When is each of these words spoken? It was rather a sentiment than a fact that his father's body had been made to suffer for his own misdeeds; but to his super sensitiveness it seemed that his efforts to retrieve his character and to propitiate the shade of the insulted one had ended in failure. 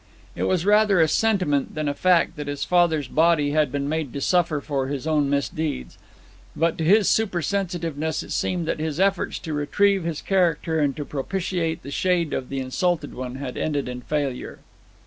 It 0.35 0.45
was 0.45 0.65
rather 0.65 0.99
a 0.99 1.07
sentiment 1.07 1.75
than 1.75 1.87
a 1.87 1.93
fact 1.93 2.35
that 2.35 2.47
his 2.47 2.63
father's 2.65 3.07
body 3.07 3.51
had 3.51 3.71
been 3.71 3.87
made 3.87 4.11
to 4.13 4.19
suffer 4.21 4.59
for 4.59 4.87
his 4.87 5.05
own 5.05 5.29
misdeeds; 5.29 5.99
but 6.55 6.75
to 6.79 6.83
his 6.83 7.07
super 7.07 7.43
sensitiveness 7.43 8.23
it 8.23 8.31
seemed 8.31 8.65
that 8.67 8.79
his 8.79 8.99
efforts 8.99 9.37
to 9.37 9.53
retrieve 9.53 10.03
his 10.03 10.23
character 10.23 10.79
and 10.79 10.95
to 10.97 11.05
propitiate 11.05 11.83
the 11.83 11.91
shade 11.91 12.33
of 12.33 12.49
the 12.49 12.59
insulted 12.59 13.13
one 13.13 13.35
had 13.35 13.57
ended 13.57 13.87
in 13.87 14.01
failure. 14.01 14.57